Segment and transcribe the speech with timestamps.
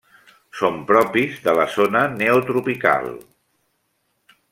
[0.59, 3.07] Són propis de la zona Neotropical.